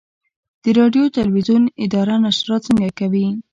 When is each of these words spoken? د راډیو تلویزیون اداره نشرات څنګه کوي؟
د 0.63 0.65
راډیو 0.79 1.13
تلویزیون 1.17 1.63
اداره 1.83 2.15
نشرات 2.23 2.61
څنګه 2.69 2.89
کوي؟ 2.99 3.27